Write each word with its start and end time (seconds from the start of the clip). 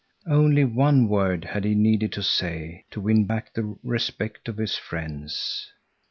Only 0.25 0.63
one 0.65 1.07
word 1.07 1.45
had 1.45 1.63
he 1.63 1.75
needed 1.75 2.11
to 2.13 2.23
say 2.23 2.85
to 2.89 2.99
win 2.99 3.25
back 3.27 3.53
the 3.53 3.77
respect 3.83 4.49
of 4.49 4.57
his 4.57 4.75
friends. 4.75 5.69